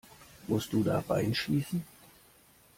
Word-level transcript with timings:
Musst 0.47 0.73
du 0.73 0.81
da 0.83 1.03
rein 1.07 1.35
schießen? 1.35 1.83